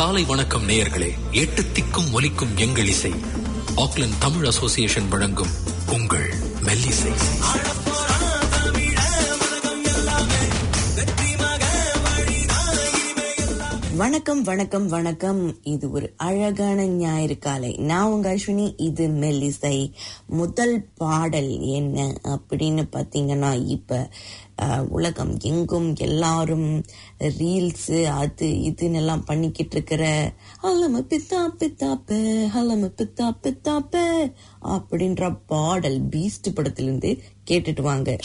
காலை 0.00 0.24
வணக்கம் 0.24 0.68
நேயர்களே 0.68 1.14
எட்டு 1.30 1.62
திக்கும் 1.62 2.12
ஒலிக்கும் 2.12 2.56
எங்கள் 2.56 2.86
இசை. 2.86 3.14
ஆக்லண்ட் 3.76 4.18
தமிழ் 4.18 4.46
அசோசியேஷன் 4.46 5.08
வழங்கும் 5.08 5.48
உங்கள் 5.86 6.34
மெல்லிசை. 6.62 7.12
வணக்கம் 14.00 14.42
வணக்கம் 14.42 14.86
வணக்கம். 14.88 15.40
இது 15.62 15.90
ஒரு 15.90 16.12
அழகான 16.16 16.84
ஞாயிறு 16.86 17.38
காலை. 17.38 17.70
நான் 17.90 18.10
உங்க 18.10 18.26
அஸ்வினி 18.34 18.66
இது 18.76 19.04
மெல்லிசை 19.22 19.92
முதல் 20.26 20.74
பாடல் 20.94 21.50
என்ன 21.60 21.96
அப்படின்னு 22.28 22.82
பாத்தீங்கன்னா 22.96 23.66
இப்ப 23.66 24.10
உலகம் 24.88 25.38
எங்கும் 25.40 25.88
எல்லாரும் 25.96 26.66
ரீல்ஸ் 27.18 28.04
அது 28.12 28.48
இதுன்னு 28.68 29.00
எல்லாம் 29.02 29.24
பண்ணிக்கிட்டு 29.24 29.76
இருக்கிற 29.76 30.04
ஹலம 30.62 31.02
பித்தா 31.12 31.42
பித்தாப்ப 31.60 32.20
ஹலம 32.56 32.90
பித்தா 33.00 33.28
பித்தாப்ப 33.42 34.04
அப்படின்ற 34.76 35.38
பாடல் 35.46 36.00
பீஸ்ட் 36.08 36.54
படத்திலிருந்து 36.54 37.12
கேட்டுட்டு 37.50 37.82
வாங்க. 37.82 38.16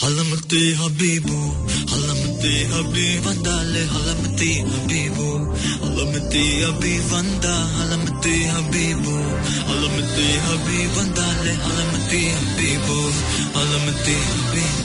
Habdi 2.45 2.65
habdi 2.73 3.07
vanda 3.25 3.55
le 3.73 3.81
halamati 3.91 4.51
habibu 4.69 5.29
Halamati 5.81 6.43
Abi 6.69 6.93
vanda 7.09 7.53
halamati 7.75 8.35
habibu 8.53 9.15
Halamati 9.69 10.27
habi 10.45 10.79
vanda 10.95 11.25
le 11.45 11.53
halamati 11.65 12.21
habibu 12.37 12.99
Halamati 13.55 14.15
habibu 14.29 14.84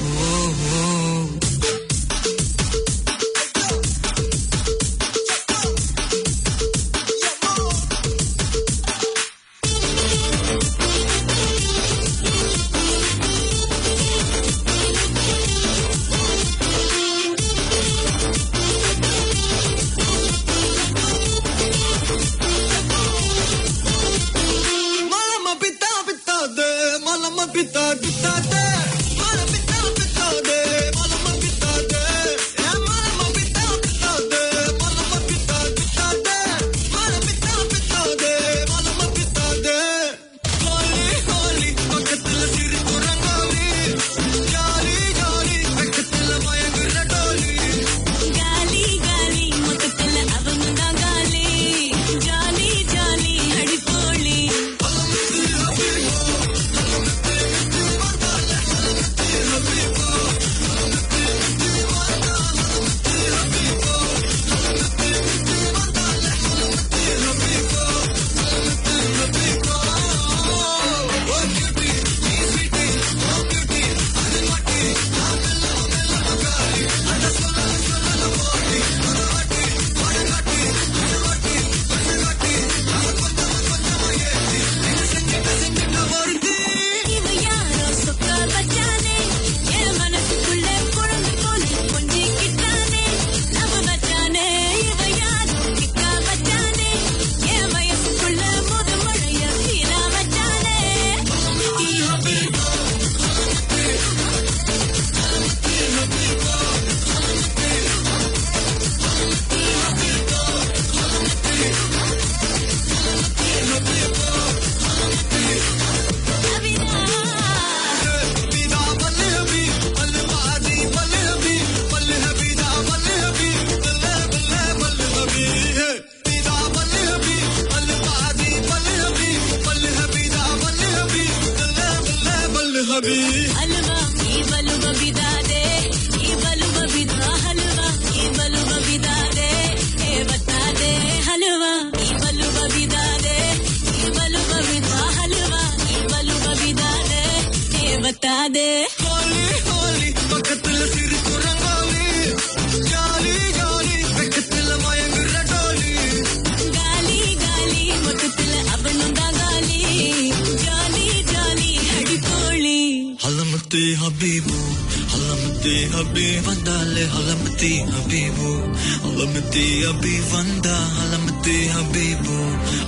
alamati 168.51 168.67
abi 168.71 168.81
Alamete 169.03 169.67
habibanda, 169.85 170.77
alamete 171.03 171.57
alamati 171.79 172.39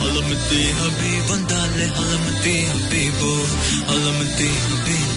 Alamete 0.04 0.60
habibanda, 0.78 1.60
le 1.76 1.86
alamete 2.00 2.54
habibu 2.70 3.32
alamati 3.92 4.48
habibu 4.64 5.11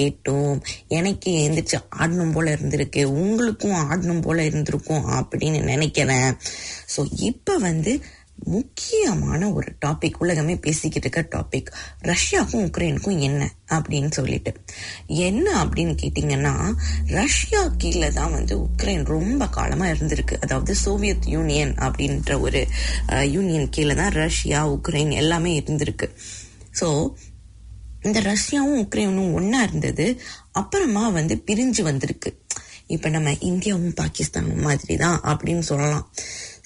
கேட்டோம். 0.00 0.54
எனக்கு 0.88 1.32
எந்திரிச்சு 1.46 1.80
ஆடணும் 1.98 2.32
போல 2.32 2.54
இருந்திருக்கு. 2.54 3.04
உங்களுக்கும் 3.24 3.76
ஆடணும் 3.90 4.24
போல 4.28 4.44
இருந்திருக்கும் 4.44 5.10
அப்படின்னு 5.18 5.60
நினைக்கிறேன். 5.72 6.32
ஸோ 6.96 7.02
இப்போ 7.30 7.56
வந்து 7.68 7.92
முக்கியமான 8.52 9.48
ஒரு 9.52 9.70
டாபிக் 9.84 10.18
உலகமே 10.18 10.54
பேசிக்கிட்டு 10.56 11.08
இருக்க 11.08 11.22
டாபிக் 11.34 11.68
ரஷ்யாவுக்கும் 12.10 12.64
உக்ரைனுக்கும் 12.68 13.18
என்ன 13.18 13.48
அப்படின்னு 13.76 14.10
சொல்லிட்டு. 14.10 14.52
என்ன 15.06 15.46
அப்படின்னு 15.64 15.94
கேட்டிங்கன்னா 16.02 16.54
ரஷ்யா 17.18 17.62
கீழே 17.82 18.10
தான் 18.10 18.32
வந்து 18.32 18.56
உக்ரைன் 18.66 19.04
ரொம்ப 19.14 19.48
காலமாக 19.48 19.92
இருந்திருக்கு. 19.94 20.38
அதாவது 20.40 20.74
சோவியத் 20.74 21.28
யூனியன் 21.34 21.74
அப்படின்ற 21.86 22.40
ஒரு 22.40 22.62
யூனியன் 23.34 23.68
கீழே 23.68 23.94
தான் 23.94 24.16
ரஷ்யா 24.24 24.62
உக்ரைன் 24.76 25.12
எல்லாமே 25.22 25.52
இருந்திருக்கு. 25.60 26.08
ஸோ 26.80 26.88
இந்த 28.02 28.20
ரஷ்யாவும் 28.20 28.80
உக்ரைனும் 28.80 29.34
ஒன்னா 29.38 29.62
இருந்தது. 29.62 30.20
அப்புறமா 30.52 31.08
வந்து 31.08 31.42
பிரிஞ்சு 31.46 31.82
வந்திருக்கு. 31.82 32.32
இப்ப 32.86 33.08
நம்ம 33.08 33.30
இந்தியாவும் 33.30 33.94
பாகிஸ்தானும் 33.94 34.62
மாதிரி 34.62 34.96
தான் 34.96 35.20
அப்படின்னு 35.22 35.58
சொல்லலாம். 35.58 36.06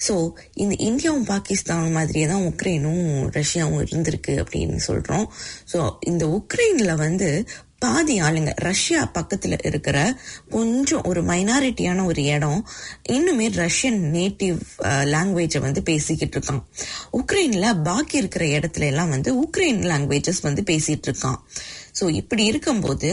ஸோ 0.07 0.31
இந்த 0.53 0.75
இந்தியாவும் 0.79 1.27
பாகிஸ்தானும் 1.27 1.91
மாதிரியே 1.91 2.27
தான் 2.27 2.43
உக்ரைனும் 2.43 3.05
ரஷ்யாவும் 3.29 3.83
இருந்திருக்கு 3.83 4.33
அப்படின்னு 4.43 4.75
சொல்கிறோம் 4.75 5.31
ஸோ 5.73 5.79
இந்த 5.99 6.25
உக்ரைனில் 6.27 6.95
வந்து 6.95 7.29
பாதி 7.79 8.21
ஆளுங்க 8.21 8.51
ரஷ்யா 8.55 9.11
பக்கத்துல 9.13 9.65
இருக்கிற 9.65 10.17
கொஞ்சம் 10.49 11.03
ஒரு 11.03 11.23
மைனாரிட்டியான 11.23 12.05
ஒரு 12.05 12.23
இடம் 12.23 12.67
இன்னுமே 13.09 13.49
ரஷ்யன் 13.55 13.99
நேட்டிவ் 14.17 14.57
லாங்குவேஜை 14.81 15.59
வந்து 15.59 15.83
பேசிக்கிட்டு 15.83 16.39
இருக்கான். 16.39 16.63
உக்ரைன்ல 17.13 17.83
பாக்கி 17.83 18.17
இருக்கிற 18.17 18.45
இடத்துல 18.45 18.85
எல்லாம் 18.85 19.09
வந்து 19.09 19.43
உக்ரைன் 19.43 19.81
லாங்குவேஜஸ் 19.91 20.41
வந்து 20.41 20.63
பேசிட்டு 20.65 21.07
இருக்கான். 21.07 21.39
ஸோ 21.99 22.05
இப்படி 22.13 22.45
இருக்கும்போது 22.45 23.09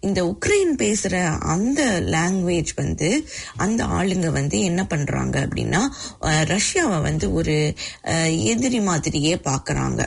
இந்த 0.00 0.20
உக்ரைன் 0.26 0.72
பேசுகிற 0.74 1.16
அந்த 1.48 1.80
லாங்குவேஜ் 2.10 2.72
வந்து 2.76 3.08
அந்த 3.56 3.84
ஆளுங்க 3.96 4.30
வந்து 4.30 4.60
என்ன 4.60 4.82
பண்ணுறாங்க 4.90 5.36
அப்படின்னா 5.44 5.82
ரஷ்யாவை 6.52 7.00
வந்து 7.02 7.28
ஒரு 7.32 7.56
எதிரி 8.52 8.80
மாதிரியே 8.80 9.34
பார்க்குறாங்க 9.44 10.02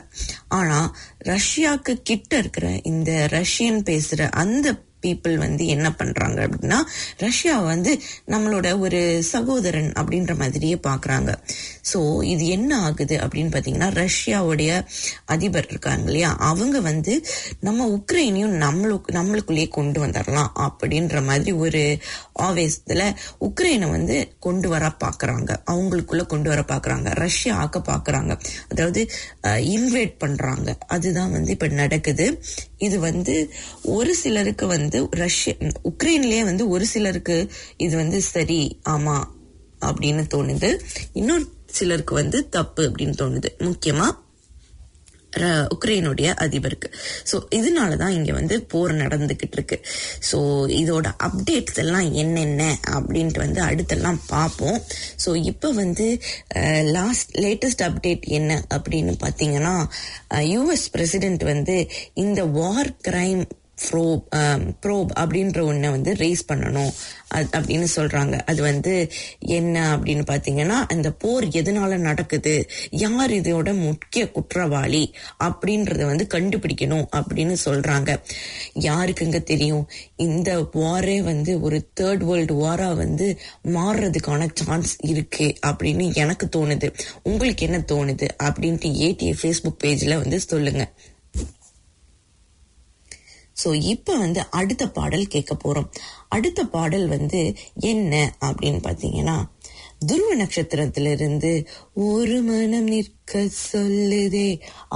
ஆனால் 0.49 0.89
ரஷ்யாக்கு 1.27 1.95
கிட்ட 2.03 2.37
இருக்கிற 2.37 2.67
இந்த 2.85 3.11
ரஷ்யன் 3.31 3.79
பேசுகிற 3.83 4.29
அந்த 4.37 4.67
பீப்புள் 5.05 5.35
வந்து 5.35 5.63
என்ன 5.75 5.87
பண்றாங்க 5.95 6.39
அப்படின்னா 6.47 6.79
ரஷ்யா 7.17 7.55
வந்து 7.59 7.91
நம்மளோட 8.27 8.67
ஒரு 8.79 9.01
சகோதரன் 9.23 9.91
அப்படின்ற 9.99 10.33
மாதிரியே 10.37 10.77
பாக்குறாங்க. 10.87 11.31
ஸோ 11.93 11.99
இது 12.23 12.45
என்ன 12.47 12.71
ஆகுது 12.87 13.15
அப்படின்னு 13.25 13.51
பாத்தீங்கன்னா 13.55 13.89
ரஷ்யாவுடைய 14.01 14.71
அதிபர் 15.25 15.67
இருக்காங்க 15.69 16.05
இல்லையா? 16.05 16.31
அவங்க 16.49 16.75
வந்து 16.89 17.13
நம்ம 17.59 17.87
உக்ரைனையும் 17.97 18.55
நம்மளுக்கு 18.65 19.11
நம்மளுக்குள்ளேயே 19.19 19.67
கொண்டு 19.77 19.99
வந்துடலாம் 20.05 20.51
அப்படின்ற 20.65 21.23
மாதிரி 21.23 21.51
ஒரு 21.65 21.83
ஆவேசத்துல 22.39 23.01
உக்ரைனை 23.41 23.87
வந்து 23.89 24.17
கொண்டு 24.39 24.67
வர 24.69 24.83
பாக்குறாங்க. 25.03 25.51
அவங்களுக்குள்ள 25.71 26.23
கொண்டு 26.25 26.49
வர 26.49 26.61
பாக்குறாங்க. 26.71 27.09
ரஷ்யா 27.23 27.55
ஆக்க 27.55 27.81
பாக்குறாங்க. 27.91 28.33
அதாவது 28.69 29.01
இன்வைட் 29.75 30.15
பண்றாங்க. 30.17 30.77
அதுதான் 30.87 31.31
வந்து 31.31 31.51
இப்ப 31.51 31.67
நடக்குது. 31.81 32.27
இது 32.77 32.97
வந்து 32.99 33.35
ஒரு 33.97 34.11
சிலருக்கு 34.15 34.65
வந்து 34.67 34.94
ரஷ்ய 35.11 35.55
உக்ரைன்லயே 35.83 36.43
வந்து 36.43 36.67
ஒரு 36.67 36.85
சிலருக்கு 36.85 37.37
இது 37.77 37.95
வந்து 37.95 38.21
சரி 38.21 38.79
ஆமா 38.89 39.17
அப்படின்னு 39.81 40.23
தோணுது. 40.35 40.69
இன்னொரு 41.13 41.45
சிலருக்கு 41.65 42.13
வந்து 42.13 42.49
தப்பு 42.49 42.83
அப்படின்னு 42.89 43.17
தோணுது. 43.21 43.49
முக்கியமா 43.59 44.07
ர- 45.33 45.67
உக்ரைனுடைய 45.75 46.27
அதிபருக்கு. 46.43 46.89
ஸோ 47.31 47.35
இதனால 47.51 47.95
தான் 47.97 48.11
இங்க 48.11 48.33
வந்து 48.33 48.61
போர் 48.63 48.91
நடந்துகிட்டு 48.91 49.51
இருக்கு. 49.51 49.77
ஸோ 50.31 50.37
இதோட 50.81 51.07
அப்டேட்ஸ் 51.23 51.75
எல்லாம் 51.75 52.13
என்னென்ன 52.13 52.77
அப்படின்ட்டு 52.91 53.37
வந்து 53.37 53.61
அடுத்தெல்லாம் 53.63 54.19
பார்ப்போம். 54.27 54.81
ஸோ 55.25 55.35
இப்போ 55.43 55.71
வந்து 55.71 56.07
லாஸ்ட் 56.91 57.37
லேட்டஸ்ட் 57.37 57.83
அப்டேட் 57.83 58.21
என்ன 58.21 58.63
அப்படின்னு 58.73 59.13
பார்த்தீங்கன்னா 59.19 59.75
யூஎஸ் 60.53 60.87
பிரசிடென்ட் 60.91 61.43
வந்து 61.43 61.89
இந்த 62.13 62.45
war 62.45 62.97
crime 63.07 63.45
probe 63.83 64.25
probe 64.83 65.09
um, 65.11 65.19
அப்படின்ற 65.21 65.59
ஒன்றை 65.61 65.89
வந்து 65.89 66.13
ரேஸ் 66.13 66.43
பண்ணணும். 66.53 66.91
அது 67.27 67.47
அப்படின்னு 67.59 67.87
சொல்கிறாங்க 67.95 68.35
அது 68.45 68.61
வந்து 68.61 68.93
என்ன 69.39 69.97
அப்படின்னு 69.97 70.23
பார்த்தீங்கன்னா 70.31 70.77
அந்த 70.93 71.11
போர் 71.11 71.45
எதனால 71.59 71.97
நடக்குது? 71.97 72.53
யார் 72.89 73.31
இதோட 73.31 73.69
முக்கிய 73.79 74.31
குற்றவாளி? 74.31 75.03
அப்படின்றத 75.43 76.05
வந்து 76.05 76.27
கண்டுபிடிக்கணும் 76.33 77.07
அப்படின்னு 77.11 77.55
சொல்கிறாங்க 77.65 78.19
யாருக்குங்க 78.79 79.43
தெரியும்? 79.43 79.87
இந்த 80.15 80.51
வாரே 80.73 81.17
வந்து 81.23 81.61
ஒரு 81.61 81.79
தேர்ட் 82.01 82.23
வேர்ல்டு 82.23 82.55
வாராக 82.55 82.95
வந்து 82.95 83.27
மாறுறதுக்கான 83.77 84.49
சான்ஸ் 84.53 84.93
இருக்கு 85.01 85.55
அப்படின்னு 85.67 86.07
எனக்கு 86.13 86.47
தோணுது. 86.55 86.89
உங்களுக்கு 87.23 87.65
என்ன 87.65 87.79
தோணுது? 87.91 88.29
அப்படின்ட்டு 88.43 88.91
ஏடிஏ 89.07 89.33
ஃபேஸ்புக் 89.41 89.81
பேஜில் 89.83 90.21
வந்து 90.21 90.39
சொல்லுங்கள் 90.39 90.93
ஸோ 93.63 93.73
இப்போ 93.73 94.13
வந்து 94.17 94.41
அடுத்த 94.49 94.83
பாடல் 94.89 95.27
கேட்க 95.27 95.53
போறோம். 95.55 95.89
அடுத்த 96.29 96.63
பாடல் 96.63 97.07
வந்து 97.07 97.41
என்ன 97.91 98.13
அப்படின்னு 98.41 98.81
பார்த்தீங்கன்னா 98.87 99.37
துருவ 100.07 100.35
நட்சத்திரத்திலிருந்து 100.35 101.51
ஒரு 101.93 102.41
மனம் 102.41 102.89
நிற்க 102.93 103.43
சொல்லுதே 103.71 104.49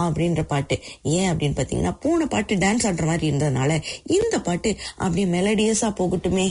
அப்படின்ற 0.04 0.42
பாட்டு. 0.44 0.76
ஏன் 1.04 1.30
அப்படின்னு 1.32 1.58
பார்த்தீங்கன்னா 1.60 1.96
போன 2.00 2.26
பாட்டு 2.26 2.56
டான்ஸ் 2.56 2.88
ஆடுற 2.90 3.06
மாதிரி 3.06 3.26
இருந்ததுனால 3.32 3.82
இந்த 4.18 4.36
பாட்டு 4.40 4.72
அப்படியே 4.98 5.28
மெலடியஸா 5.38 5.92
போகட்டுமே. 6.02 6.48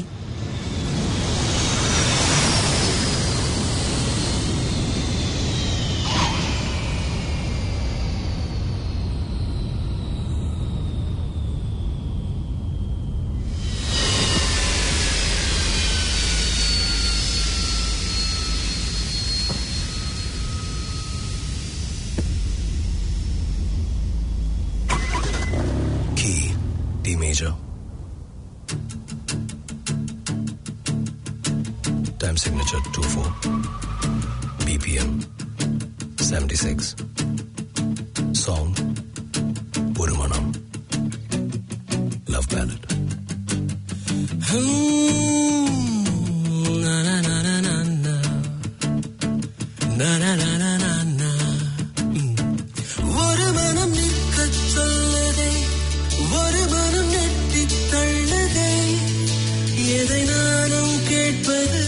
எதை 60.10 60.20
நானும் 60.27 60.94
கேட்பது 61.08 61.81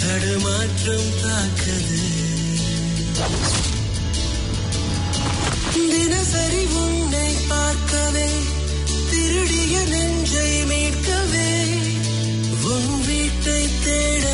தடுமாற்றம் 0.00 1.10
தாக்கது. 1.20 1.98
தினசரி 5.90 6.62
உன்னை 6.76 7.28
பார்க்கவே 7.48 8.28
திருடிய 9.10 9.76
நெஞ்சை 9.92 10.50
மீட்கவே 10.64 11.50
உன் 12.66 12.92
வீட்டை 13.06 13.62
தேட 13.84 14.25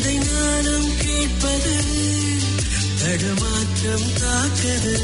எதை 0.00 0.18
நானும் 0.18 0.90
கேட்பது? 0.98 1.72
தடுமாற்றம் 3.00 4.08
காக்குது 4.20 4.94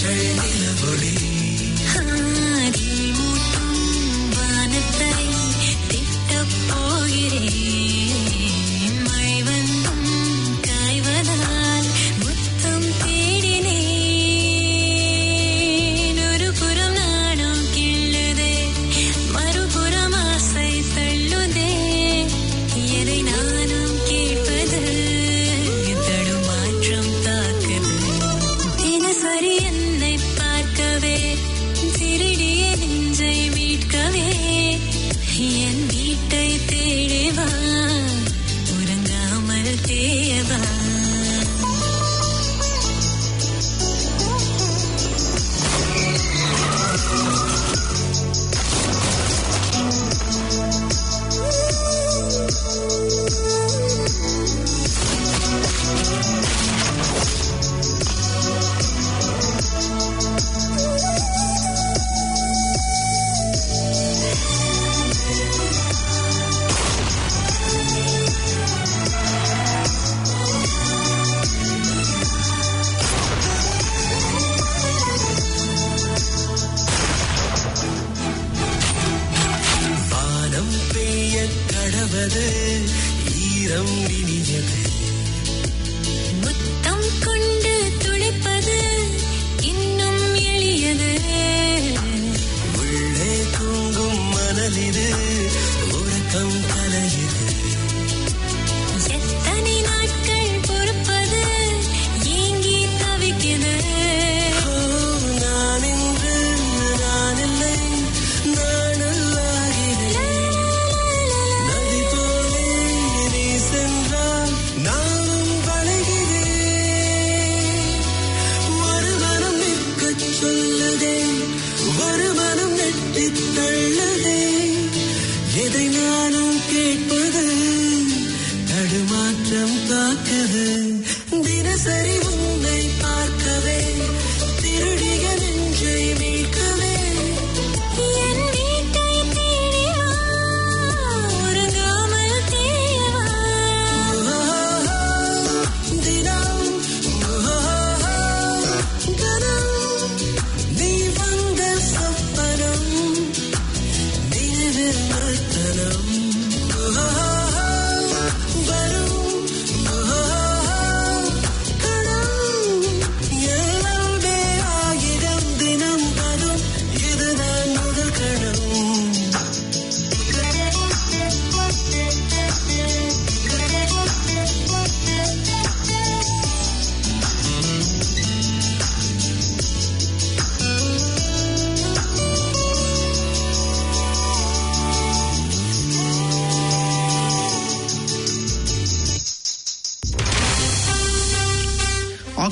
மஞ்சள் 0.00 0.20
நிலவொளி 0.36 1.29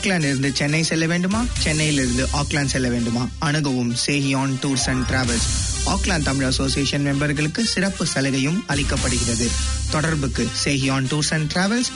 ஆக்லாந்து 0.09 0.29
இருந்து 0.29 0.49
சென்னை 0.55 0.79
செல்ல 0.83 1.05
வேண்டுமா? 1.05 1.39
சென்னையிலிருந்து 1.63 2.23
ஆக்லாந்து 2.39 2.73
செல்ல 2.73 2.87
வேண்டுமா? 2.89 3.23
அணுகவும் 3.39 3.91
Sehiyan 4.03 4.55
tours 4.63 4.85
and 4.89 5.03
travels 5.09 5.45
Auckland 5.85 6.25
Tamil 6.25 6.45
association 6.45 7.05
மெம்பர்களுக்கு 7.07 7.61
சிறப்பு 7.73 8.05
சலுகையும் 8.13 8.57
அளிக்கப்படுகிறது. 8.67 9.47
தொடர்புக்கு 9.91 10.45
Sehiyan 10.63 11.07
tours 11.11 11.31
and 11.33 11.47
travels 11.53 11.91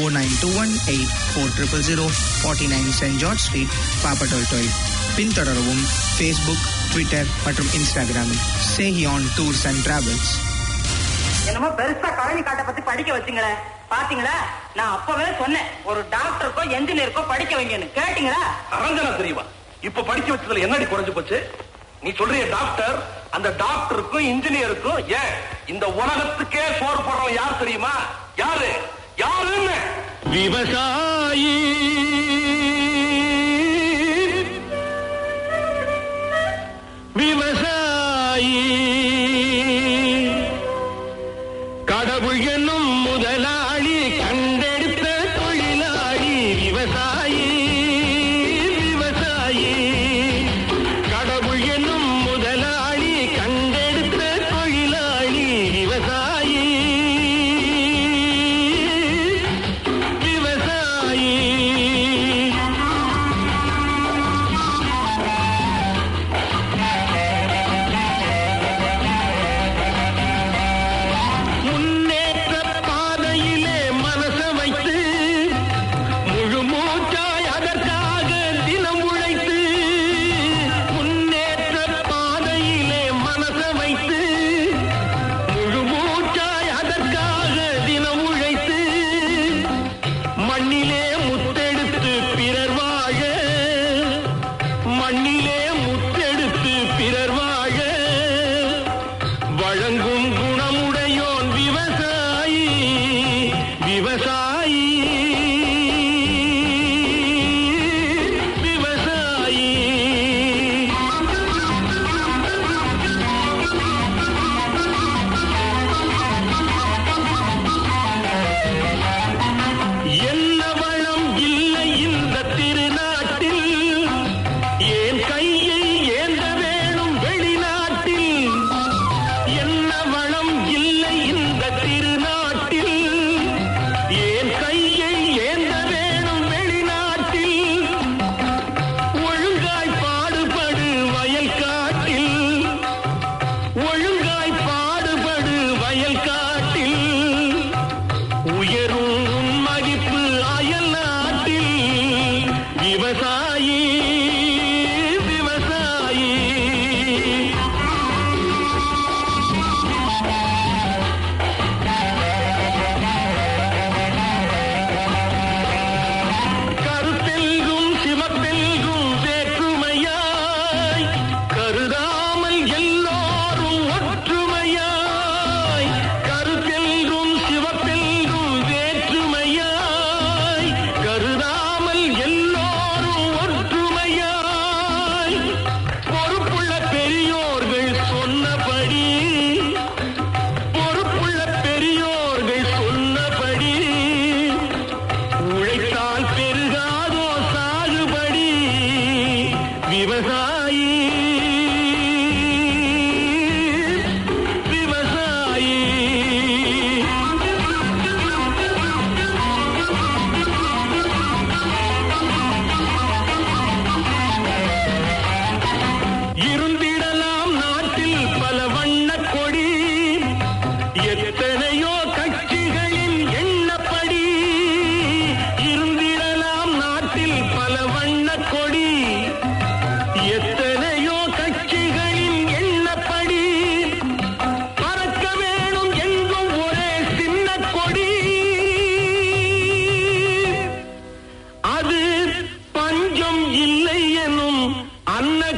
O 0.00 0.04
nine 0.08 0.34
two 0.40 0.50
one 0.62 0.72
eight 0.94 1.12
four 1.28 1.52
triple 1.58 1.84
zero 1.90 2.06
forty 2.40 2.68
nine 2.74 2.90
Saint 3.00 3.20
George 3.24 3.44
Street 3.46 3.74
Papatoetoe 4.04 4.48
twelve 4.52 4.72
பின்தொடரவும் 5.16 5.84
ஃபேஸ்புக் 6.16 6.64
ட்விட்டர் 6.92 7.30
மற்றும் 7.46 7.72
இன்ஸ்டாகிராமில் 7.72 8.42
சேஹியான் 8.76 9.28
டூர்ஸ் 9.36 9.66
அண்ட் 9.66 9.82
டிராவல்ஸ் 9.86 10.32
என்னமோ 11.48 11.68
பெருசா 11.68 12.08
கழனி 12.18 12.42
காட்டை 12.42 12.64
பத்தி 12.64 12.82
படிக்க 12.82 13.18
வச்சுங்களே. 13.18 13.52
பாத்தீங்களா? 13.90 14.34
நான் 14.74 14.90
அப்பவே 14.90 15.26
சொன்னேன். 15.38 15.68
ஒரு 15.84 16.00
டாக்டருக்கோ 16.10 16.62
என்ஜினியருக்கோ 16.78 17.22
படிக்க 17.28 17.56
வைங்கன்னு. 17.56 17.88
கேட்டீங்களா? 17.98 18.42
அரஞ்சனா 18.74 19.16
தெரியுமா? 19.16 19.42
இப்ப 19.80 20.02
படிக்க 20.02 20.34
வச்சதுல 20.34 20.58
என்னடி 20.58 20.84
குறைஞ்சு 20.84 21.10
போச்சு? 21.10 21.38
நீ 22.02 22.10
சொல்றிய 22.10 22.48
டாக்டர் 22.50 22.96
அந்த 23.30 23.48
டாக்டருக்கும் 23.58 24.28
இன்ஜினியருக்கும் 24.32 25.00
ஏன் 25.20 25.32
இந்த 25.66 25.86
உலகத்துக்கே 25.86 26.64
சோறு 26.78 27.00
போடுறவன் 27.02 27.34
யார் 27.34 27.58
தெரியுமா? 27.58 27.94
யாரு? 28.36 28.70
யாருன்னு? 29.16 29.76
விவசாயி. 30.24 31.48
விவசாயி. 37.14 37.77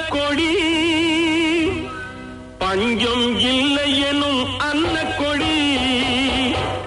கொடி 0.08 0.52
பஞ்சம் 2.58 3.24
இல்லை 3.50 3.86
எனும் 4.08 4.42
அன்ன 4.60 4.96
கொடி 5.18 5.54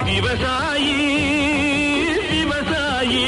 விவசாயி 0.06 0.94
விவசாயி 2.32 3.26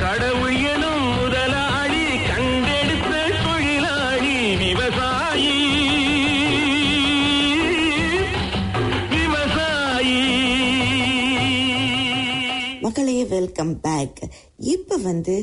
கடவுள் 0.00 0.56
எனும் 0.72 1.06
முதலாளி 1.14 2.04
கண்டெடுத்த 2.28 3.12
தொழிலாளி 3.38 4.34
விவசாயி 4.62 5.54
விவசாயி 9.14 10.18
மக்களே 12.82 13.18
வெல்கம் 13.30 13.74
பேக் 13.80 14.22
இப்ப 14.72 14.96
வந்து 15.02 15.36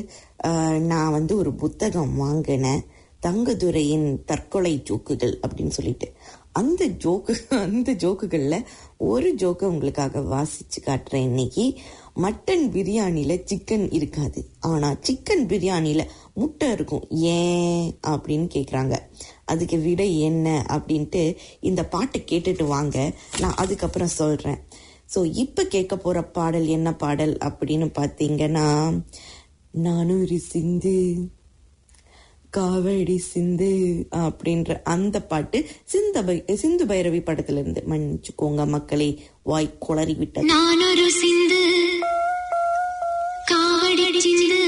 நான் 0.90 1.10
வந்து 1.10 1.36
ஒரு 1.36 1.50
புத்தகம் 1.54 2.14
வாங்கினேன். 2.16 2.82
தங்கதுரையின் 3.22 4.06
தற்கொலை 4.24 4.82
ஜோக்குகள் 4.90 5.34
அப்படின்னு 5.44 5.74
சொல்லிட்டு. 5.78 6.06
அந்த 6.52 6.82
ஜோக்கு 7.04 7.32
அந்த 7.64 7.90
ஜோக்குகளில் 7.92 8.66
ஒரு 9.10 9.28
ஜோக்கை 9.34 9.66
உங்களுக்காக 9.72 10.20
வாசிச்சு 10.20 10.78
காட்டுறேன் 10.86 11.26
இன்னைக்கு. 11.30 11.64
மட்டன் 12.22 12.64
பிரியாணியில் 12.74 13.44
சிக்கன் 13.50 13.86
இருக்காது. 13.92 14.40
ஆனால் 14.60 14.98
சிக்கன் 15.08 15.44
பிரியாணியில் 15.46 16.10
முட்டை 16.34 16.70
இருக்கும். 16.70 17.04
ஏன் 17.10 17.98
அப்படின்னு 18.08 18.48
கேட்குறாங்க 18.56 18.96
அதுக்கு 19.44 19.78
விடை 19.78 20.20
என்ன 20.20 20.64
அப்படின்ட்டு 20.68 21.36
இந்த 21.60 21.84
பாட்டை 21.84 22.20
கேட்டுட்டு 22.30 22.66
வாங்க. 22.66 23.12
நான் 23.40 23.60
அதுக்கப்புறம் 23.64 24.16
சொல்கிறேன் 24.20 24.60
ஸோ 25.14 25.20
இப்போ 25.34 25.62
கேட்க 25.64 25.94
போகிற 25.96 26.18
பாடல் 26.22 26.66
என்ன 26.66 26.88
பாடல் 26.94 27.32
அப்படின்னு 27.46 27.86
பார்த்தீங்கன்னா 27.98 28.66
நானூறு 29.74 30.38
சிந்து 30.46 30.96
காவடி 32.52 33.16
சிந்து 33.24 33.68
அப்படின்ற 34.20 34.70
அந்த 34.84 35.22
பாட்டு 35.22 35.58
சிந்த 35.84 36.22
பை- 36.22 36.56
சிந்து 36.56 36.86
பைரவி 36.86 37.20
படத்துல 37.20 37.58
இருந்து 37.58 37.82
மன்னிச்சுக்கோங்க 37.88 38.68
மக்களே 38.68 39.08
வாய் 39.42 39.76
குளறி 39.78 40.14
விட்டது 40.16 40.46
நானொரு 40.46 41.06
சிந்து 41.12 41.60
காவடி 43.46 44.20
சிந்து 44.20 44.59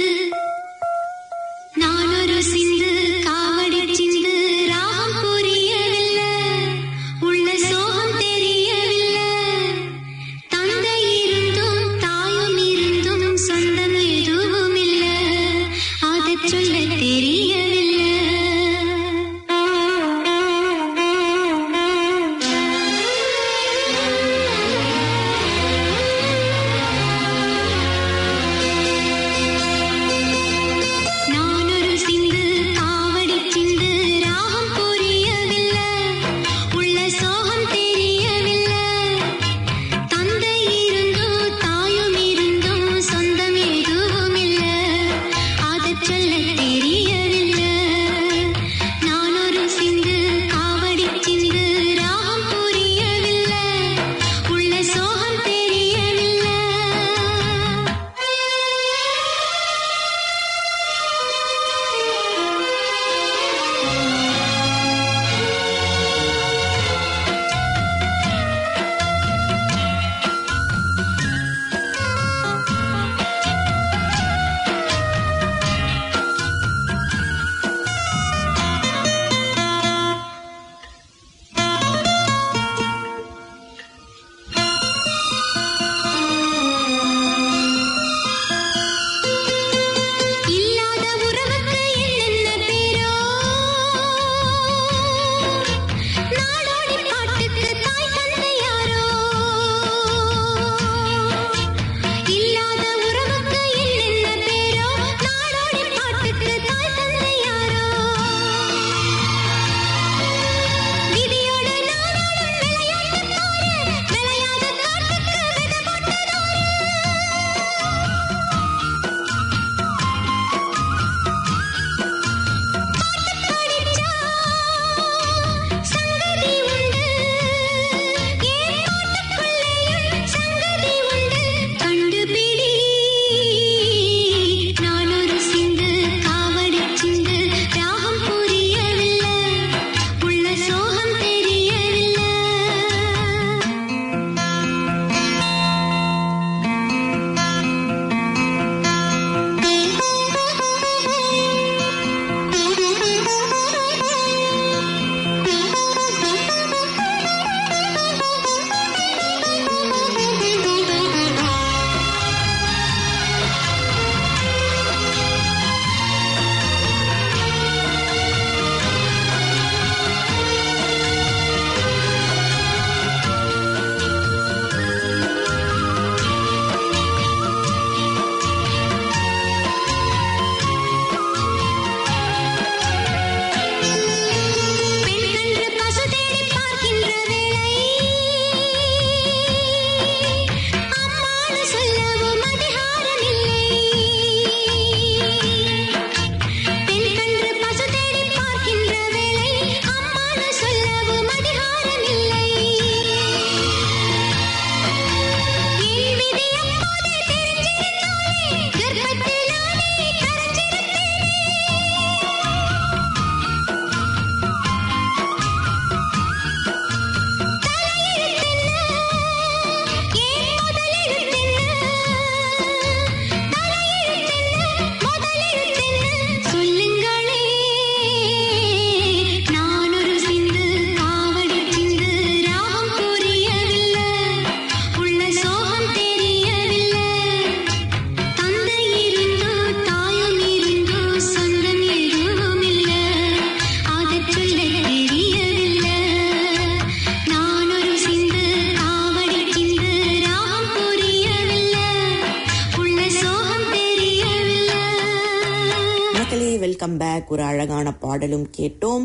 கேட்டோம். 258.58 259.04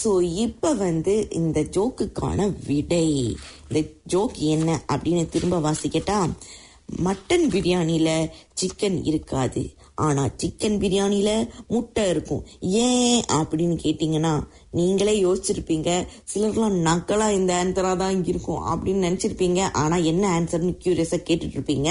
ஸோ 0.00 0.10
இப்போ 0.44 0.70
வந்து 0.86 1.14
இந்த 1.40 1.60
ஜோக்குக்கான 1.76 2.48
விடை. 2.68 3.06
இந்த 3.68 3.80
ஜோக் 4.12 4.38
என்ன 4.54 4.80
அப்படின்னு 4.92 5.24
திரும்ப 5.34 5.58
வாசிக்கட்டா 5.68 6.18
மட்டன் 7.06 7.44
பிரியாணியில் 7.52 8.30
சிக்கன் 8.60 8.96
இருக்காது. 9.10 9.62
ஆனால் 10.06 10.32
சிக்கன் 10.40 10.76
பிரியாணியில் 10.82 11.48
முட்டை 11.72 12.04
இருக்கும். 12.12 12.42
ஏன் 12.86 13.20
அப்படின்னு 13.38 13.76
கேட்டிங்கன்னா 13.84 14.32
நீங்களே 14.78 15.14
யோசிச்சிருப்பீங்க. 15.26 15.90
சிலர்லாம் 16.32 16.76
நக்கலாக 16.88 17.38
இந்த 17.38 17.52
ஆன்சராக 17.62 17.96
தான் 18.02 18.20
இருக்கும் 18.32 18.62
அப்படின்னு 18.72 19.06
நினச்சிருப்பீங்க. 19.08 19.62
ஆனால் 19.82 20.06
என்ன 20.12 20.24
ஆன்சர்னு 20.38 20.74
க்யூரியஸாக 20.84 21.26
கேட்டுட்டு 21.28 21.58
இருப்பீங்க 21.58 21.90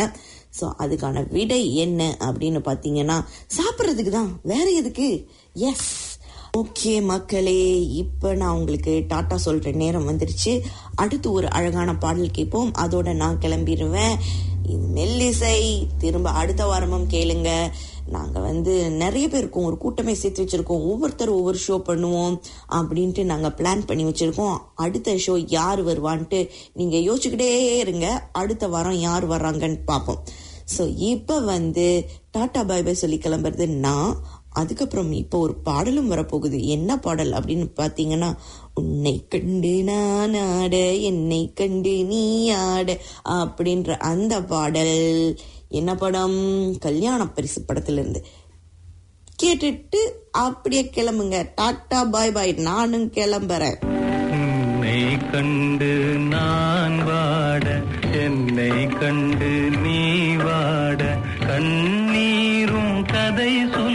ஸோ 0.59 0.65
அதுக்கான 0.83 1.21
விடை 1.35 1.59
என்ன 1.83 2.01
அப்படின்னு 2.27 2.61
பார்த்தீங்கன்னா 2.69 3.17
சாப்பிட்றதுக்கு 3.57 4.11
தான் 4.19 4.31
வேற 4.51 4.65
எதுக்கு? 4.81 5.07
எஸ் 5.69 5.89
ஓகே 6.59 6.93
மக்களே 7.01 7.89
இப்போ 7.89 8.33
நான் 8.33 8.55
உங்களுக்கு 8.55 9.05
டாட்டா 9.09 9.35
சொல்ற 9.45 9.73
நேரம் 9.73 10.07
வந்துருச்சு. 10.09 10.61
அடுத்து 10.95 11.31
ஒரு 11.31 11.49
அழகான 11.49 11.97
பாடல் 11.97 12.31
கேட்போம். 12.31 12.71
அதோட 12.73 13.13
நான் 13.13 13.37
கிளம்பிடுவேன் 13.37 14.15
இது 14.65 14.87
மெல்லிசை. 14.95 15.87
திரும்ப 15.97 16.29
அடுத்த 16.29 16.65
வாரமும் 16.65 17.07
கேளுங்க. 17.09 17.71
நாங்க 18.07 18.39
வந்து 18.39 18.91
நிறைய 18.91 19.27
பேர் 19.27 19.39
இருக்கோம். 19.39 19.63
ஒரு 19.63 19.77
கூட்டமே 19.77 20.13
சேர்த்து 20.13 20.43
வச்சிருக்கோம். 20.43 20.85
ஒவ்வொருத்தரும் 20.91 21.35
ஒவ்வொரு 21.35 21.59
ஷோ 21.67 21.77
பண்ணுவோம் 21.89 22.35
அப்படின்ட்டு 22.79 23.23
நாங்க 23.23 23.49
பிளான் 23.49 23.85
பண்ணி 23.85 24.03
வச்சிருக்கோம். 24.03 24.57
அடுத்த 24.75 25.15
ஷோ 25.27 25.45
யார் 25.47 25.85
வருவான்ட்டு 25.85 26.49
நீங்க 26.73 26.97
யோசிச்சுக்கிட்டே 26.97 27.51
இருங்க. 27.77 28.29
அடுத்த 28.31 28.67
வாரம் 28.67 28.99
யார் 28.99 29.29
வர்றாங்கன்னு 29.29 29.79
பார்ப்போம். 29.85 30.21
ஸோ 30.77 30.83
இப்போ 30.97 31.39
வந்து 31.39 32.07
டாடா 32.31 32.63
பாய் 32.63 32.83
பாய் 32.83 33.01
சொல்லி 33.05 33.17
கிளம்புறது 33.17 33.67
நான். 33.67 34.11
அதுக்கப்புறம் 34.53 35.11
இப்போ 35.11 35.39
ஒரு 35.39 35.55
பாடலும் 35.55 36.11
வரப்போகுது. 36.11 36.61
என்ன 36.63 36.99
பாடல் 36.99 37.31
அப்படின்னு 37.31 37.67
பார்த்தீங்கன்னா 37.75 38.35
உன்னை 38.73 39.25
கண்டு 39.29 39.83
நான் 39.83 40.33
ஆட 40.33 40.75
என்னை 40.93 41.51
கண்டு 41.55 42.03
நீ 42.03 42.49
ஆட 42.49 42.97
அப்படின்ற 43.29 43.97
அந்த 43.97 44.43
பாடல். 44.43 45.39
என்ன 45.69 45.95
படம்? 45.95 46.77
கல்யாண 46.79 47.27
பரிசு 47.27 47.61
படத்திலிருந்து. 47.61 48.25
கேட்டுட்டு 49.43 50.01
அப்படியே 50.31 50.91
கிளம்புங்க. 50.95 51.49
டாட்டா 51.61 52.09
பாய் 52.09 52.31
பாய். 52.31 52.51
நானும் 52.51 53.11
கிளம்புறேன். 53.11 53.99
கண்டு 55.31 55.93
நான் 56.29 56.97
வாட 57.07 57.83
என்னை 58.23 58.87
கண்டு 58.87 59.69
நீ 59.83 59.99
வாட. 60.35 61.01
கண்ணீரும் 61.39 63.05
கதை 63.05 63.53
சொல்லும் 63.71 63.90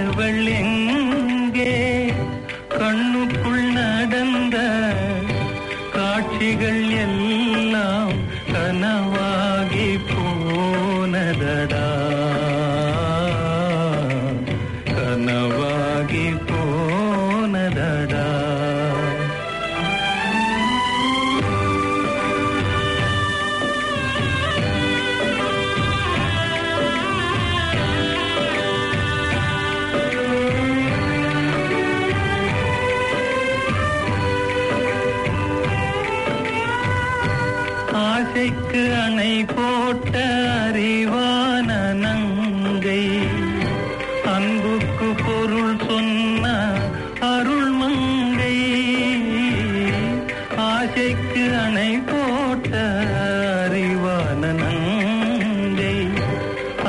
திகழ்ந்தவள் 0.00 0.44
எங்கே 0.58 1.72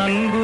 அன்புக்கு 0.02 0.41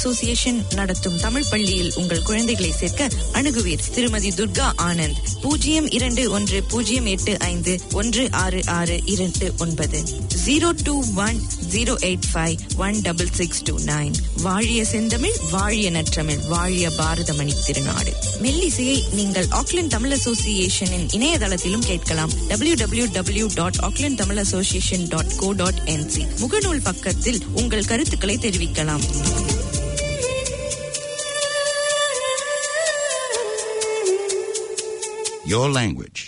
அசோசியேஷன் 0.00 0.64
நடத்தும் 0.74 1.20
தமிழ் 1.20 1.44
பள்ளியில் 1.50 1.92
உங்கள் 1.94 2.22
குழந்தைகளை 2.22 2.72
சேர்க்க 2.72 3.08
அணுகுவீர். 3.32 3.78
திருமதி 3.94 4.28
துர்கா 4.28 4.72
ஆனந்த் 4.82 5.16
பூஜ்ஜியம் 5.42 5.90
இரண்டு 5.90 6.30
ஒன்று 6.30 6.62
பூஜ்ஜியம் 6.62 7.06
எட்டு 7.06 7.38
ஐந்து 7.38 7.80
ஒன்று 7.92 8.28
ஆறு 8.30 8.60
ஆறு 8.66 9.00
இரண்டு 9.04 9.54
ஒன்பது. 9.58 10.02
Zero 10.46 10.70
two 10.82 11.04
one 11.14 11.42
zero 11.72 11.94
eight 12.00 12.22
five 12.34 12.58
one 12.76 13.00
double 13.00 13.28
six 13.32 13.62
two 13.62 13.78
nine. 13.78 14.12
வாழிய 14.36 14.84
செந்தமிழ் 14.84 15.36
வாழிய 15.50 15.90
நற்றமிழ் 15.90 16.46
வாழிய 16.48 16.88
பாரதமணி 16.88 17.52
திருநாடு. 17.66 18.12
மெல்லிசையை 18.42 19.02
நீங்கள் 19.12 19.46
ஆக்லாந்து 19.46 19.86
தமிழ் 19.86 20.12
அசோசியேஷனின் 20.12 21.06
இணையதளத்திலும் 21.12 21.86
கேட்கலாம். 21.86 22.30
W 22.48 22.74
W 22.74 23.06
W 23.12 23.48
dot 23.54 23.76
Auckland 23.82 24.14
Tamil 24.14 24.38
association 24.38 25.08
dot 25.08 25.36
co 25.36 25.52
dot 25.52 25.82
NZ 25.84 26.26
முகநூல் 26.40 26.82
பக்கத்தில் 26.82 27.42
உங்கள் 27.52 27.84
கருத்துக்களை 27.84 28.36
தெரிவிக்கலாம். 28.36 29.49
Your 35.50 35.68
language, 35.68 36.18